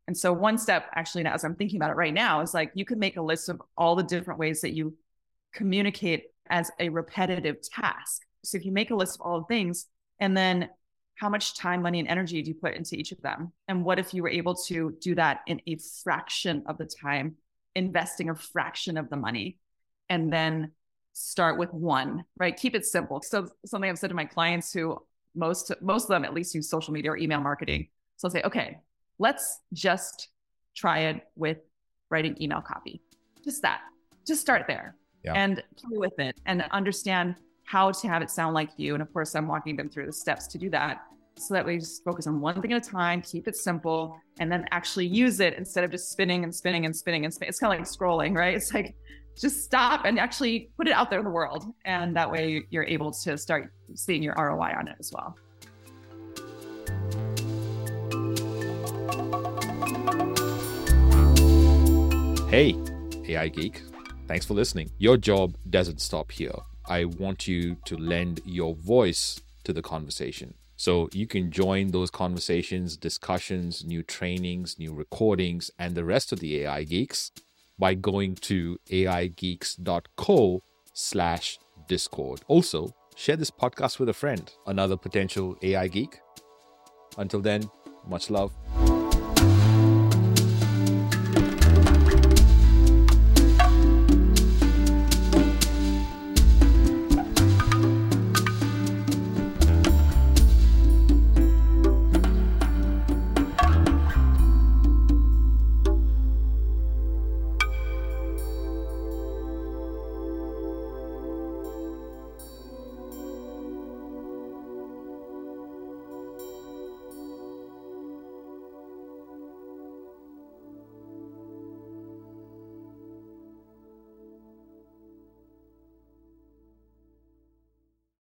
And 0.06 0.16
so 0.16 0.32
one 0.32 0.56
step 0.58 0.86
actually, 0.94 1.26
as 1.26 1.44
I'm 1.44 1.56
thinking 1.56 1.76
about 1.76 1.90
it 1.90 1.96
right 1.96 2.14
now, 2.14 2.40
is 2.40 2.54
like 2.54 2.70
you 2.74 2.84
could 2.84 2.98
make 2.98 3.16
a 3.16 3.22
list 3.22 3.48
of 3.48 3.60
all 3.76 3.96
the 3.96 4.04
different 4.04 4.38
ways 4.38 4.60
that 4.60 4.70
you 4.72 4.96
communicate 5.52 6.26
as 6.50 6.70
a 6.78 6.88
repetitive 6.88 7.56
task. 7.62 8.22
So 8.44 8.56
if 8.56 8.64
you 8.64 8.72
make 8.72 8.90
a 8.90 8.96
list 8.96 9.16
of 9.16 9.20
all 9.22 9.40
the 9.40 9.46
things 9.46 9.86
and 10.20 10.36
then 10.36 10.68
how 11.16 11.28
much 11.28 11.56
time, 11.56 11.82
money, 11.82 11.98
and 11.98 12.08
energy 12.08 12.40
do 12.42 12.48
you 12.48 12.54
put 12.54 12.74
into 12.74 12.94
each 12.94 13.10
of 13.10 13.20
them? 13.22 13.52
And 13.66 13.84
what 13.84 13.98
if 13.98 14.14
you 14.14 14.22
were 14.22 14.28
able 14.28 14.54
to 14.66 14.96
do 15.00 15.16
that 15.16 15.40
in 15.46 15.60
a 15.66 15.76
fraction 16.02 16.62
of 16.66 16.78
the 16.78 16.86
time, 16.86 17.34
investing 17.74 18.30
a 18.30 18.36
fraction 18.36 18.96
of 18.96 19.10
the 19.10 19.16
money, 19.16 19.58
and 20.08 20.32
then 20.32 20.72
start 21.14 21.58
with 21.58 21.74
one, 21.74 22.24
right? 22.38 22.56
Keep 22.56 22.76
it 22.76 22.86
simple. 22.86 23.20
So 23.20 23.48
something 23.66 23.90
I've 23.90 23.98
said 23.98 24.10
to 24.10 24.14
my 24.14 24.26
clients 24.26 24.72
who 24.72 25.02
most 25.34 25.72
most 25.80 26.04
of 26.04 26.08
them 26.08 26.24
at 26.24 26.34
least 26.34 26.54
use 26.54 26.70
social 26.70 26.92
media 26.92 27.10
or 27.10 27.16
email 27.16 27.40
marketing. 27.40 27.88
So 28.16 28.28
I'll 28.28 28.32
say, 28.32 28.42
okay, 28.42 28.78
let's 29.18 29.58
just 29.72 30.28
try 30.76 31.00
it 31.00 31.22
with 31.34 31.58
writing 32.10 32.36
email 32.40 32.60
copy. 32.60 33.02
Just 33.44 33.62
that. 33.62 33.80
Just 34.26 34.40
start 34.40 34.66
there 34.68 34.94
yeah. 35.24 35.34
and 35.34 35.62
play 35.76 35.98
with 35.98 36.18
it 36.18 36.40
and 36.46 36.64
understand 36.70 37.36
how 37.64 37.90
to 37.92 38.08
have 38.08 38.22
it 38.22 38.30
sound 38.30 38.54
like 38.54 38.70
you. 38.76 38.94
And 38.94 39.02
of 39.02 39.12
course, 39.12 39.34
I'm 39.34 39.46
walking 39.46 39.76
them 39.76 39.88
through 39.88 40.06
the 40.06 40.12
steps 40.12 40.46
to 40.48 40.58
do 40.58 40.70
that. 40.70 41.02
So 41.36 41.54
that 41.54 41.64
we 41.64 41.78
just 41.78 42.02
focus 42.02 42.26
on 42.26 42.40
one 42.40 42.60
thing 42.60 42.72
at 42.72 42.84
a 42.84 42.90
time, 42.90 43.22
keep 43.22 43.46
it 43.46 43.54
simple, 43.54 44.18
and 44.40 44.50
then 44.50 44.64
actually 44.72 45.06
use 45.06 45.38
it 45.38 45.54
instead 45.54 45.84
of 45.84 45.92
just 45.92 46.10
spinning 46.10 46.42
and 46.42 46.52
spinning 46.52 46.84
and 46.84 46.96
spinning 46.96 47.24
and 47.24 47.32
spinning. 47.32 47.50
It's 47.50 47.60
kind 47.60 47.72
of 47.72 47.78
like 47.78 47.88
scrolling, 47.88 48.36
right? 48.36 48.56
It's 48.56 48.74
like 48.74 48.96
just 49.40 49.62
stop 49.62 50.04
and 50.04 50.18
actually 50.18 50.70
put 50.76 50.88
it 50.88 50.94
out 50.94 51.10
there 51.10 51.20
in 51.20 51.24
the 51.24 51.30
world. 51.30 51.72
And 51.84 52.16
that 52.16 52.28
way 52.28 52.64
you're 52.70 52.84
able 52.84 53.12
to 53.12 53.38
start 53.38 53.72
seeing 53.94 54.22
your 54.22 54.34
ROI 54.36 54.74
on 54.76 54.88
it 54.88 54.96
as 54.98 55.12
well. 55.14 55.36
Hey, 62.48 62.74
AI 63.28 63.48
Geek. 63.48 63.82
Thanks 64.28 64.44
for 64.44 64.52
listening. 64.52 64.90
Your 64.98 65.16
job 65.16 65.56
doesn't 65.70 66.02
stop 66.02 66.30
here. 66.30 66.52
I 66.86 67.06
want 67.06 67.48
you 67.48 67.76
to 67.86 67.96
lend 67.96 68.42
your 68.44 68.74
voice 68.74 69.40
to 69.64 69.72
the 69.72 69.80
conversation. 69.80 70.52
So 70.76 71.08
you 71.14 71.26
can 71.26 71.50
join 71.50 71.92
those 71.92 72.10
conversations, 72.10 72.98
discussions, 72.98 73.86
new 73.86 74.02
trainings, 74.02 74.78
new 74.78 74.92
recordings, 74.92 75.70
and 75.78 75.94
the 75.94 76.04
rest 76.04 76.30
of 76.30 76.40
the 76.40 76.60
AI 76.60 76.84
geeks 76.84 77.32
by 77.78 77.94
going 77.94 78.34
to 78.34 78.78
aigeeks.co 78.90 80.62
slash 80.92 81.58
discord. 81.88 82.42
Also, 82.48 82.94
share 83.16 83.36
this 83.36 83.50
podcast 83.50 83.98
with 83.98 84.10
a 84.10 84.14
friend, 84.14 84.52
another 84.66 84.98
potential 84.98 85.56
AI 85.62 85.88
geek. 85.88 86.20
Until 87.16 87.40
then, 87.40 87.68
much 88.06 88.28
love. 88.28 88.52